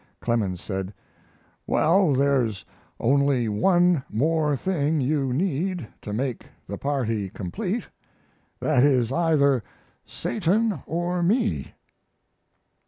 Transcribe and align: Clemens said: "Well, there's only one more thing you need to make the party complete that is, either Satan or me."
Clemens 0.19 0.59
said: 0.61 0.95
"Well, 1.67 2.13
there's 2.15 2.65
only 2.99 3.47
one 3.47 4.03
more 4.09 4.55
thing 4.57 4.99
you 4.99 5.31
need 5.31 5.87
to 6.01 6.11
make 6.11 6.47
the 6.65 6.79
party 6.79 7.29
complete 7.29 7.87
that 8.59 8.83
is, 8.83 9.11
either 9.11 9.63
Satan 10.03 10.81
or 10.87 11.21
me." 11.21 11.75